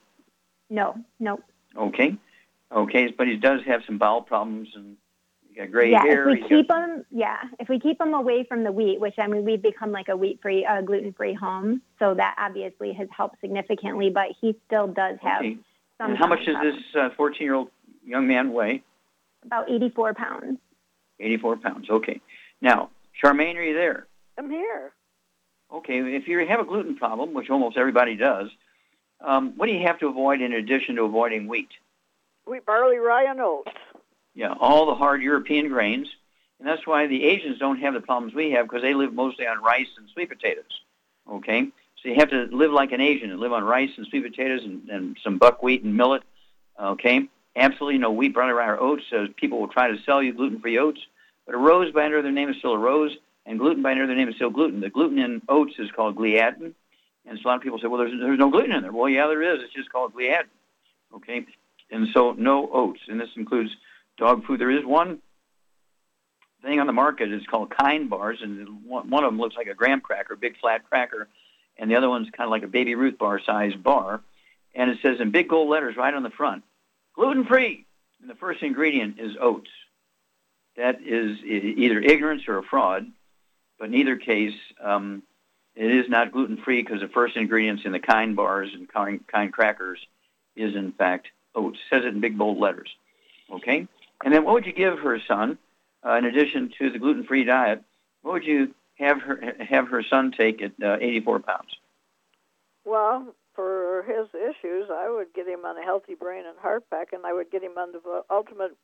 [0.69, 1.43] No, nope.
[1.77, 2.17] Okay.
[2.73, 4.97] Okay, but he does have some bowel problems and
[5.65, 6.29] gray yeah, hair.
[6.29, 9.15] if we keep got- him, yeah, if we keep them away from the wheat, which
[9.19, 13.41] I mean we've become like a wheat-free, uh, gluten-free home, so that obviously has helped
[13.41, 14.11] significantly.
[14.11, 15.57] But he still does have Okay.
[15.97, 16.11] some.
[16.11, 17.71] And how much does this 14-year-old
[18.05, 18.83] young man weigh?
[19.45, 20.59] About 84 pounds.
[21.21, 21.89] 84 pounds.
[21.89, 22.21] Okay.
[22.61, 22.91] Now,
[23.23, 24.07] Charmaine, are you there?
[24.37, 24.93] I'm here.
[25.73, 28.51] Okay, if you have a gluten problem, which almost everybody does,
[29.21, 31.71] um, what do you have to avoid in addition to avoiding wheat?
[32.47, 33.73] Wheat, barley, rye, and oats.
[34.37, 36.09] Yeah, all the hard European grains.
[36.59, 39.47] And that's why the Asians don't have the problems we have because they live mostly
[39.47, 40.65] on rice and sweet potatoes.
[41.29, 41.69] Okay?
[42.03, 44.63] So you have to live like an Asian and live on rice and sweet potatoes
[44.63, 46.23] and, and some buckwheat and millet.
[46.81, 47.29] Okay?
[47.57, 49.05] Absolutely no wheat, rye, or oats.
[49.11, 51.01] So people will try to sell you gluten-free oats.
[51.47, 53.17] But a rose by under their name is still a rose,
[53.47, 54.81] and gluten by under their name is still gluten.
[54.81, 56.73] The gluten in oats is called gliadin.
[57.25, 58.93] And so a lot of people say, well, there's, there's no gluten in there.
[58.93, 59.63] Well, yeah, there is.
[59.63, 60.49] It's just called gliadin.
[61.15, 61.47] Okay?
[61.91, 63.01] And so no oats.
[63.09, 63.71] And this includes
[64.17, 64.61] dog food.
[64.61, 65.21] There is one
[66.63, 67.33] thing on the market.
[67.33, 70.89] It's called Kind bars, and one, of them looks like a graham cracker, big flat
[70.89, 71.29] cracker,
[71.79, 74.21] and the other one's kind of like a baby Ruth bar sized bar.
[74.75, 76.65] And it says in big gold letters right on the front,
[77.15, 77.87] gluten free.
[78.21, 79.71] And the first ingredient is oats.
[80.77, 83.07] That is either ignorance or a fraud,
[83.79, 85.23] but in either case, um,
[85.75, 89.27] it is not gluten free because the first ingredients in the Kind bars and Kind,
[89.27, 89.99] kind crackers
[90.55, 91.79] is in fact oats.
[91.79, 92.91] It says it in big bold letters.
[93.51, 93.87] Okay?
[94.25, 95.59] And then what would you give her son,
[96.05, 97.83] uh, in addition to the gluten-free diet?
[98.23, 101.77] What would you have her have her son take at uh, 84 pounds?
[102.85, 107.13] Well, for his issues, I would get him on a healthy brain and heart pack,
[107.13, 108.77] and I would get him on the ultimate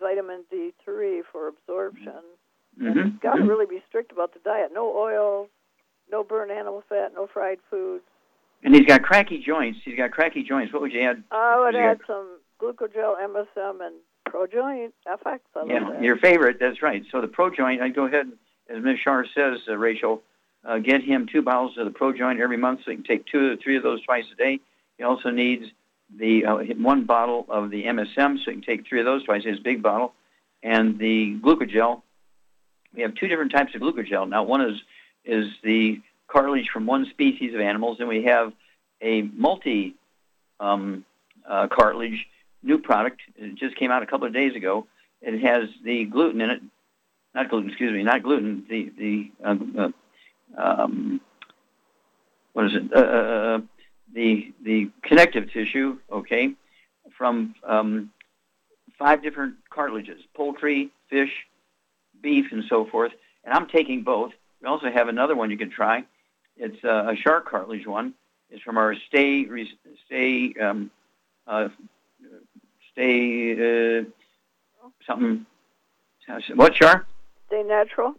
[0.00, 2.22] vitamin D3 for absorption.
[2.80, 3.12] And Mhm.
[3.12, 4.72] he's got to really be strict about the diet.
[4.72, 5.48] No oils,
[6.10, 8.04] no burnt animal fat, no fried foods.
[8.62, 9.80] And he's got cracky joints.
[9.84, 10.72] He's got cracky joints.
[10.72, 11.22] What would you add?
[11.30, 13.94] I would add some glucogel, MSM, and
[14.30, 15.40] ProJoint FX.
[15.56, 16.58] I Yeah, your favorite.
[16.60, 17.04] That's right.
[17.10, 18.30] So the ProJoint, I'd go ahead,
[18.68, 18.98] as Ms.
[19.00, 20.22] Shar says, uh, Rachel,
[20.64, 23.52] uh, get him two bottles of the ProJoint every month so he can take two
[23.52, 24.60] or three of those twice a day.
[24.96, 25.64] He also needs
[26.16, 29.44] the uh, one bottle of the MSM so he can take three of those twice,
[29.44, 30.14] his big bottle,
[30.62, 32.02] and the glucogel.
[32.94, 34.28] We have two different types of glucogel.
[34.28, 34.80] Now, one is
[35.24, 38.52] is the cartilage from one species of animals, and we have
[39.02, 39.94] a multi
[40.58, 41.04] um,
[41.48, 42.26] uh, cartilage
[42.62, 43.20] new product.
[43.36, 44.86] It just came out a couple of days ago.
[45.20, 46.62] It has the gluten in it,
[47.34, 48.64] not gluten, excuse me, not gluten.
[48.68, 49.56] The the uh,
[50.56, 51.20] uh, um,
[52.52, 52.92] what is it?
[52.94, 53.60] Uh, uh,
[54.12, 55.98] the the connective tissue.
[56.10, 56.54] Okay,
[57.16, 58.10] from um,
[58.98, 61.32] five different cartilages: poultry, fish,
[62.22, 63.12] beef and so forth.
[63.44, 64.32] And I'm taking both.
[64.60, 66.04] We also have another one you can try.
[66.56, 68.14] It's uh, a shark cartilage one.
[68.50, 69.46] It's from our Stay
[70.06, 70.90] Stay um,
[71.46, 71.68] uh,
[72.98, 74.02] Stay uh,
[75.06, 75.46] something.
[76.56, 77.06] What Char?
[77.46, 78.16] Stay natural.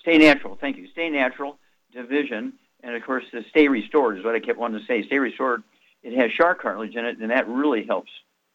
[0.00, 0.58] Stay natural.
[0.60, 0.88] Thank you.
[0.88, 1.56] Stay natural
[1.90, 2.52] division,
[2.82, 5.06] and of course the Stay Restored is what I kept wanting to say.
[5.06, 5.62] Stay Restored.
[6.02, 8.10] It has shark cartilage in it, and that really helps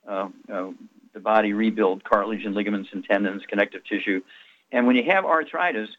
[0.07, 0.69] uh, uh,
[1.15, 4.21] the body rebuild cartilage and ligaments and tendons, connective tissue.
[4.71, 5.89] And when you have arthritis,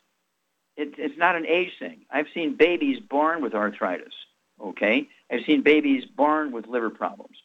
[0.76, 2.02] it, it's not an age thing.
[2.08, 4.14] I've seen babies born with arthritis.
[4.60, 7.36] Okay, I've seen babies born with liver problems.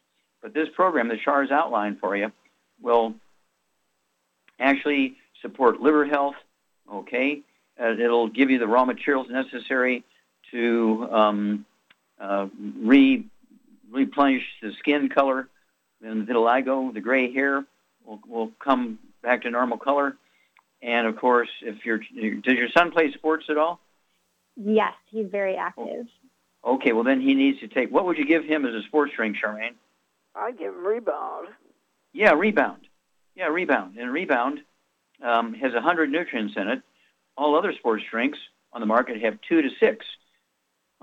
[0.46, 2.32] But this program that Char's outlined for you
[2.80, 3.16] will
[4.60, 6.36] actually support liver health.
[6.88, 7.42] Okay,
[7.82, 10.04] uh, it'll give you the raw materials necessary
[10.52, 11.66] to um,
[12.20, 12.46] uh,
[12.80, 13.26] re-
[13.90, 15.50] replenish the skin color
[16.04, 17.66] and the vitiligo, the gray hair
[18.06, 20.16] will, will come back to normal color.
[20.80, 23.80] And of course, if you're, does your son play sports at all?
[24.56, 26.06] Yes, he's very active.
[26.64, 27.90] Okay, well then he needs to take.
[27.90, 29.74] What would you give him as a sports drink, Charmaine?
[30.36, 31.48] I'd give him rebound.
[32.14, 32.88] Yeah, rebound.
[33.36, 33.98] Yeah, rebound.
[33.98, 34.62] And rebound
[35.22, 36.82] um, has 100 nutrients in it.
[37.38, 38.40] All other sports drinks
[38.72, 40.06] on the market have two to six.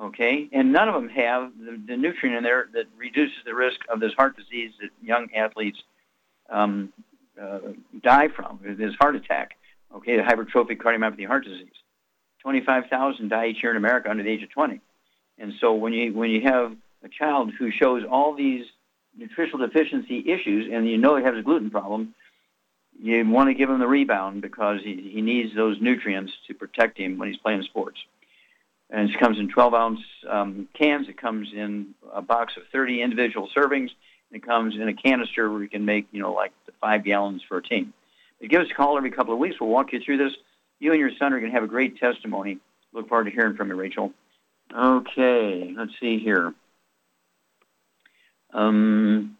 [0.00, 3.80] Okay, and none of them have the, the nutrient in there that reduces the risk
[3.90, 5.78] of this heart disease that young athletes
[6.48, 6.92] um,
[7.40, 7.58] uh,
[8.02, 9.58] die from, this heart attack.
[9.94, 11.74] Okay, the hypertrophic cardiomyopathy heart disease.
[12.40, 14.80] 25,000 die each year in America under the age of 20.
[15.38, 16.74] And so when you when you have
[17.04, 18.64] a child who shows all these
[19.16, 22.14] nutritional deficiency issues, and you know he has a gluten problem,
[23.00, 26.98] you want to give him the rebound because he, he needs those nutrients to protect
[26.98, 27.98] him when he's playing sports.
[28.90, 31.08] And it comes in 12 ounce um, cans.
[31.08, 33.90] It comes in a box of 30 individual servings.
[34.30, 37.42] It comes in a canister where you can make, you know, like the five gallons
[37.48, 37.92] for a team.
[38.40, 39.56] But give us a call every couple of weeks.
[39.60, 40.32] We'll walk you through this.
[40.78, 42.58] You and your son are going to have a great testimony.
[42.92, 44.12] Look forward to hearing from you, Rachel.
[44.74, 46.54] Okay, let's see here.
[48.52, 49.36] Um,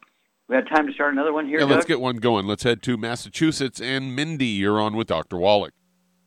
[0.48, 1.60] we have time to start another one here.
[1.60, 1.76] Yeah, Doug?
[1.76, 2.46] let's get one going.
[2.46, 4.46] Let's head to Massachusetts and Mindy.
[4.46, 5.36] You're on with Dr.
[5.36, 5.72] Wallach.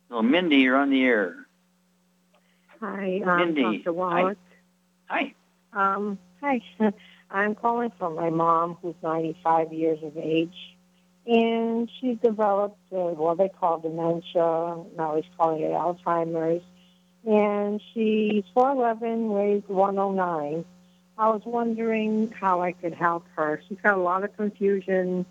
[0.09, 1.45] So, Mindy, you're on the air.
[2.79, 3.77] Hi, um, Mindy.
[3.79, 3.93] Dr.
[3.93, 4.37] Wallach.
[5.07, 5.33] Hi.
[5.73, 6.61] Um, hi.
[7.31, 10.55] I'm calling from my mom, who's 95 years of age,
[11.25, 14.85] and she's developed uh, what they call dementia.
[14.95, 16.63] Now he's calling it Alzheimer's.
[17.27, 20.63] And she's 4'11", weighs 109.
[21.17, 23.61] I was wondering how I could help her.
[23.67, 25.25] She's got a lot of confusion,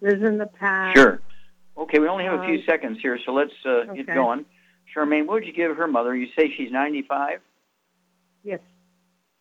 [0.00, 0.96] lives in the past.
[0.96, 1.20] Sure.
[1.76, 4.14] Okay, we only have a few Um, seconds here, so let's uh, get okay.
[4.14, 4.44] going.
[4.94, 6.14] Charmaine, what would you give her mother?
[6.14, 7.40] You say she's 95?
[8.42, 8.60] Yes.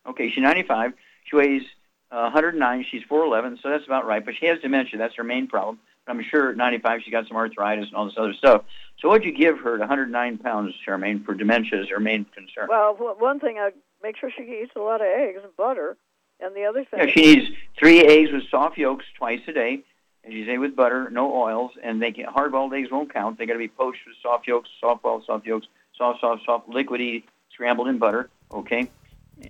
[0.05, 0.93] Okay, she's 95.
[1.25, 1.63] She weighs
[2.11, 2.85] uh, 109.
[2.91, 4.23] She's 4'11", so that's about right.
[4.23, 4.99] But she has dementia.
[4.99, 5.79] That's her main problem.
[6.05, 8.63] But I'm sure at 95 she's got some arthritis and all this other stuff.
[8.99, 12.67] So what'd you give her at 109 pounds, Charmaine, for dementia is her main concern?
[12.69, 15.97] Well, one thing, I'd make sure she eats a lot of eggs and butter.
[16.39, 16.99] And the other thing...
[16.99, 19.83] Yeah, she needs three eggs with soft yolks twice a day,
[20.23, 23.37] and she's ate with butter, no oils, and they can, hard-boiled eggs won't count.
[23.37, 25.67] They got to be poached with soft yolks, soft-boiled soft yolks,
[25.97, 28.29] soft, soft, soft, liquidy, scrambled in butter.
[28.51, 28.89] Okay,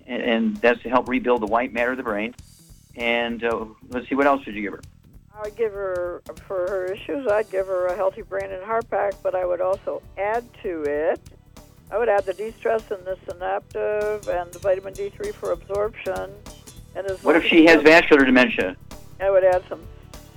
[0.06, 2.34] and, and that's to help rebuild the white matter of the brain.
[2.96, 4.80] And uh, let's see, what else did you give her?
[5.40, 9.14] I'd give her, for her issues, I'd give her a healthy brain and heart pack,
[9.22, 11.20] but I would also add to it,
[11.90, 16.30] I would add the de-stress and the synaptive and the vitamin D3 for absorption.
[16.94, 18.76] And as What if she has as- vascular dementia?
[19.20, 19.80] I would add some,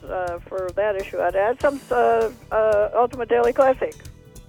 [0.07, 3.93] uh, for that issue, I'd add some uh, uh, Ultimate Daily Classic.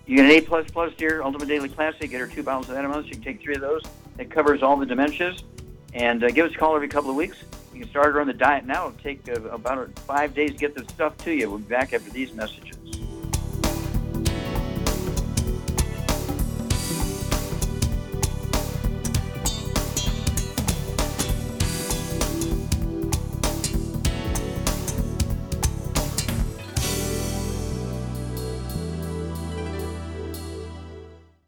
[0.06, 2.10] You get an A plus plus, dear, Ultimate Daily Classic.
[2.10, 3.06] Get her two bottles of that a month.
[3.06, 3.82] She can take three of those.
[4.16, 5.42] That covers all the dementias.
[5.94, 7.36] And uh, give us a call every couple of weeks.
[7.74, 8.88] You can start her on the diet now.
[8.88, 11.50] It'll take uh, about uh, five days to get the stuff to you.
[11.50, 12.76] We'll be back after these messages.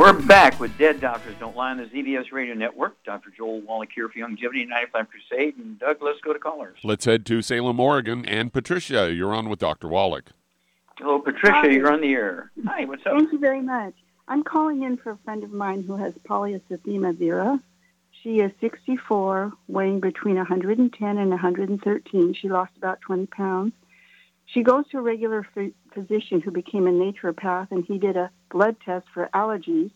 [0.00, 2.96] We're back with Dead Doctors Don't Lie on the ZBS Radio Network.
[3.04, 3.28] Dr.
[3.36, 5.58] Joel Wallach here for Youngevity 95 Crusade.
[5.58, 6.78] And Doug, let's go to callers.
[6.82, 8.24] Let's head to Salem, Oregon.
[8.24, 9.88] And Patricia, you're on with Dr.
[9.88, 10.30] Wallach.
[10.96, 11.52] Hello, Patricia.
[11.52, 11.68] Hi.
[11.68, 12.50] You're on the air.
[12.66, 13.12] Hi, what's up?
[13.12, 13.92] Thank you very much.
[14.26, 17.60] I'm calling in for a friend of mine who has polycythemia vera.
[18.22, 22.32] She is 64, weighing between 110 and 113.
[22.32, 23.74] She lost about 20 pounds.
[24.46, 28.30] She goes to a regular ph- physician who became a naturopath, and he did a
[28.50, 29.90] blood test for allergies.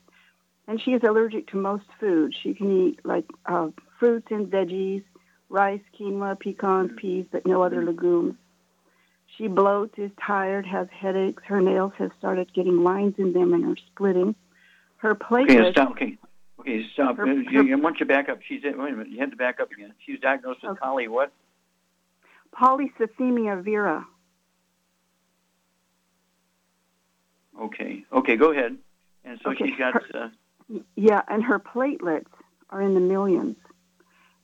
[0.67, 2.37] And she is allergic to most foods.
[2.43, 3.69] She can eat like uh,
[3.99, 5.05] fruits and veggies,
[5.49, 8.35] rice, quinoa, pecans, peas, but no other legumes.
[9.37, 11.43] She bloats, is tired, has headaches.
[11.47, 14.35] Her nails have started getting lines in them and are splitting.
[14.99, 15.91] Her Okay, stop.
[15.91, 16.17] Okay,
[16.61, 17.17] okay, stop.
[17.17, 18.41] Her- You- I want you to back up.
[18.43, 19.09] She's wait a minute.
[19.09, 19.93] You had to back up again.
[20.07, 21.33] She was diagnosed with poly what?
[22.55, 24.07] polycythemia vera.
[27.61, 28.77] Okay, okay, go ahead.
[29.25, 29.95] And so Okay, she's got.
[30.15, 30.29] Uh,
[30.97, 32.27] Yeah, and her platelets
[32.71, 33.57] are in the millions.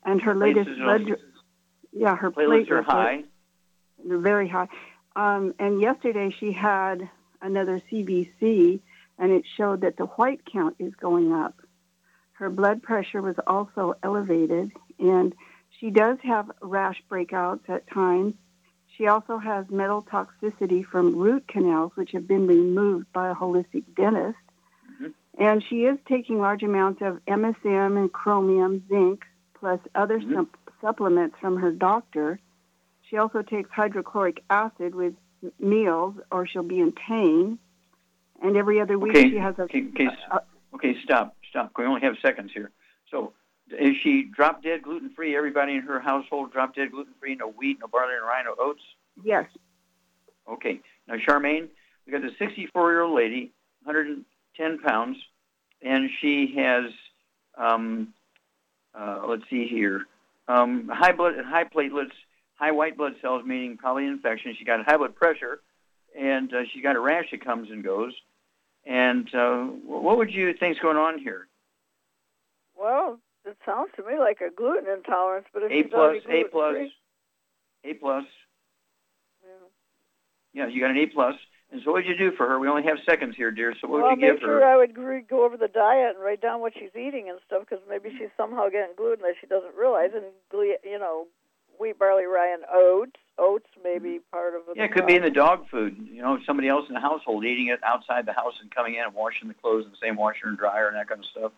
[0.04, 1.11] And her latest blood.
[1.11, 1.18] are-
[1.92, 3.24] Yeah, her platelets are high.
[4.04, 4.68] They're very high.
[5.16, 7.08] Um, and yesterday she had
[7.42, 8.80] another CBC,
[9.18, 11.54] and it showed that the white count is going up.
[12.32, 15.34] Her blood pressure was also elevated, and
[15.78, 18.34] she does have rash breakouts at times.
[19.01, 23.84] She also has metal toxicity from root canals, which have been removed by a holistic
[23.96, 24.36] dentist.
[24.92, 25.07] Mm-hmm.
[25.42, 29.24] And she is taking large amounts of MSM and chromium, zinc,
[29.59, 30.34] plus other mm-hmm.
[30.34, 32.40] sup- supplements from her doctor.
[33.09, 37.59] She also takes hydrochloric acid with m- meals, or she'll be in pain.
[38.42, 39.62] And every other week Okay, she has a.
[39.62, 40.11] okay, okay,
[40.74, 41.72] okay, stop, stop.
[41.78, 42.70] We only have seconds here.
[43.11, 43.32] So,
[44.02, 45.36] she drop dead gluten free?
[45.36, 47.34] Everybody in her household drop dead gluten free?
[47.34, 48.82] No wheat, no barley, no rye, no oats?
[49.22, 49.46] Yes.
[50.48, 50.80] Okay.
[51.06, 51.68] Now, Charmaine,
[52.06, 53.52] we got the 64 year old lady,
[53.84, 55.18] 110 pounds,
[55.82, 56.90] and she has,
[57.56, 58.12] um,
[58.94, 60.06] uh, let's see here,
[60.48, 62.12] um, high blood, high platelets,
[62.54, 64.54] high white blood cells, meaning probably infection.
[64.58, 65.60] She got high blood pressure,
[66.18, 68.12] and uh, she got a rash that comes and goes.
[68.84, 71.46] And uh, what would you think's going on here?
[72.76, 76.76] Well, it sounds to me like a gluten intolerance, but if A plus, A plus,
[77.84, 78.24] A plus.
[80.53, 81.36] Yeah, you got an A plus.
[81.72, 82.59] And so what would you do for her?
[82.59, 83.74] We only have seconds here, dear.
[83.80, 84.64] So what well, would you give sure her?
[84.64, 87.61] I would gr- go over the diet and write down what she's eating and stuff,
[87.61, 88.18] because maybe mm-hmm.
[88.18, 90.11] she's somehow getting gluten that she doesn't realize.
[90.12, 91.28] And you know,
[91.78, 93.16] wheat, barley, rye, and oats.
[93.38, 94.30] Oats may be mm-hmm.
[94.32, 94.76] part of it.
[94.76, 95.97] Yeah, it could be in the dog food.
[96.11, 99.05] You know, somebody else in the household eating it outside the house and coming in
[99.05, 101.53] and washing the clothes in the same washer and dryer and that kind of stuff.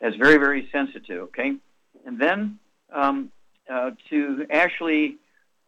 [0.00, 1.22] That's very, very sensitive.
[1.24, 1.56] Okay,
[2.04, 2.58] and then
[2.92, 3.32] um,
[3.70, 5.16] uh, to Ashley,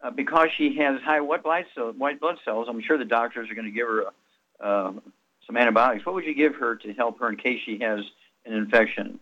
[0.01, 3.49] uh, because she has high white blood cells, white blood cells, I'm sure the doctors
[3.49, 4.91] are going to give her a, uh,
[5.45, 6.05] some antibiotics.
[6.05, 7.99] What would you give her to help her in case she has
[8.45, 9.19] an infection?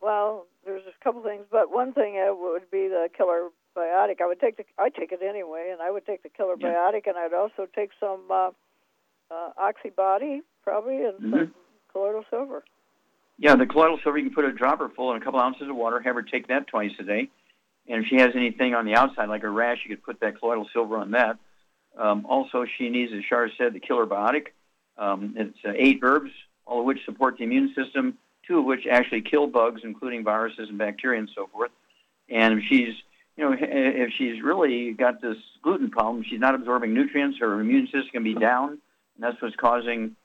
[0.00, 4.20] Well, there's a couple things, but one thing uh, would be the killer biotic.
[4.20, 6.68] I would take the I take it anyway, and I would take the killer Yeah.
[6.68, 8.50] biotic, and I'd also take some uh,
[9.30, 11.30] uh, oxybody probably and Mhm.
[11.30, 11.54] some
[11.90, 12.64] colloidal silver.
[13.38, 15.74] Yeah, the colloidal silver, you can put a dropper full in a couple ounces of
[15.74, 17.28] water, have her take that twice a day.
[17.88, 20.38] And if she has anything on the outside, like a rash, you could put that
[20.38, 21.38] colloidal silver on that.
[21.98, 24.48] Um, also, she needs, as Shar said, the killer biotic.
[24.96, 26.30] Um, it's uh, eight herbs,
[26.64, 30.68] all of which support the immune system, two of which actually kill bugs, including viruses
[30.68, 31.70] and bacteria and so forth.
[32.28, 32.94] And if she's,
[33.36, 37.86] you know, if she's really got this gluten problem, she's not absorbing nutrients, her immune
[37.86, 38.78] system can be down, and
[39.18, 40.16] that's what's causing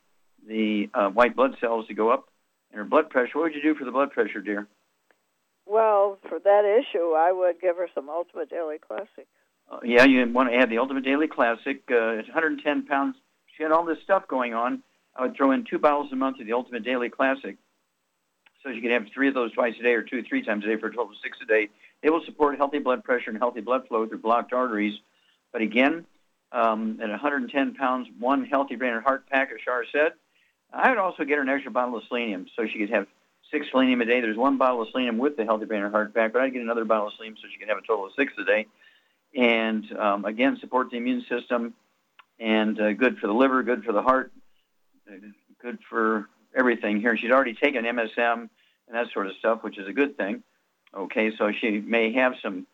[0.47, 2.28] the uh, white blood cells to go up
[2.72, 3.32] and her blood pressure.
[3.34, 4.68] What would you do for the blood pressure, dear?
[5.65, 9.28] Well, for that issue, I would give her some Ultimate Daily Classic.
[9.70, 11.82] Uh, yeah, you want to add the Ultimate Daily Classic.
[11.91, 13.15] Uh, it's 110 pounds.
[13.55, 14.82] She had all this stuff going on.
[15.15, 17.57] I would throw in two bottles a month of the Ultimate Daily Classic.
[18.63, 20.68] So she could have three of those twice a day or two, three times a
[20.68, 21.70] day for a total of six a day.
[22.01, 24.97] They will support healthy blood pressure and healthy blood flow through blocked arteries.
[25.51, 26.05] But again,
[26.51, 30.13] um, at 110 pounds, one healthy brain and heart pack, as Shar said,
[30.74, 33.07] I would also get her an extra bottle of selenium so she could have
[33.51, 34.22] six selenium a day.
[34.22, 36.61] There's one bottle of selenium with the healthy brain and heart pack, but I'd get
[36.61, 38.68] another bottle of selenium so she could have a total of six a day.
[39.36, 41.74] And um, again, support the immune system
[42.39, 44.32] and uh, good for the liver, good for the heart,
[45.09, 45.15] uh,
[45.61, 47.15] good for everything here.
[47.18, 48.49] She's already taken MSM
[48.88, 50.43] and that sort of stuff, which is a good thing.
[50.95, 52.65] Okay, so she may have some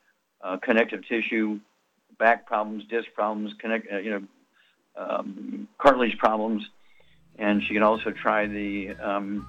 [0.41, 1.59] uh, connective tissue,
[2.19, 4.23] back problems, disc problems, connect, uh, you know,
[4.95, 6.63] um, cartilage problems,
[7.37, 9.47] and she can also try the um,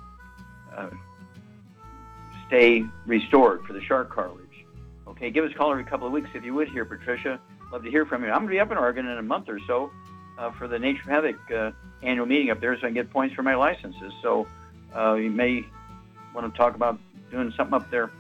[0.75, 0.89] uh,
[2.47, 4.41] Stay Restored for the shark cartilage.
[5.07, 7.41] Okay, give us a call every couple of weeks if you would here, Patricia.
[7.73, 8.31] Love to hear from you.
[8.31, 9.91] I'm going to be up in Oregon in a month or so
[10.39, 11.73] uh, for the Naturopathic uh,
[12.03, 14.13] annual meeting up there so I can get points for my licenses.
[14.23, 14.47] So
[14.95, 15.65] uh, you may
[16.35, 16.99] want to talk about
[17.31, 18.11] doing something up there.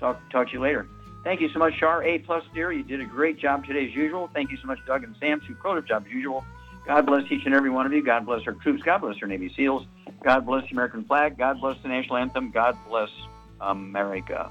[0.00, 0.86] Talk, talk to you later.
[1.24, 2.04] Thank you so much, Char.
[2.04, 2.70] A plus, dear.
[2.70, 4.30] You did a great job today as usual.
[4.32, 5.40] Thank you so much, Doug and Sam.
[5.46, 6.44] Superlative job as usual.
[6.86, 8.02] God bless each and every one of you.
[8.02, 8.82] God bless our troops.
[8.82, 9.86] God bless our Navy SEALs.
[10.22, 11.36] God bless the American flag.
[11.36, 12.50] God bless the national anthem.
[12.50, 13.10] God bless
[13.60, 14.50] America.